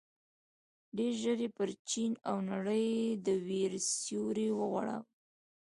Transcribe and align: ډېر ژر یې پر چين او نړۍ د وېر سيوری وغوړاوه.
ډېر 0.97 1.13
ژر 1.21 1.37
یې 1.45 1.49
پر 1.57 1.69
چين 1.89 2.11
او 2.29 2.37
نړۍ 2.51 2.87
د 3.25 3.27
وېر 3.47 3.71
سيوری 4.01 4.47
وغوړاوه. 4.53 5.07